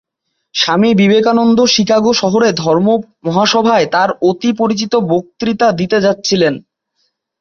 [0.55, 2.87] স্বামী বিবেকানন্দ শিকাগো শহরে ধর্ম
[3.25, 6.53] মহাসভায় তার অতি-পরিচিত বক্তৃতা দিতে যাচ্ছিলেন।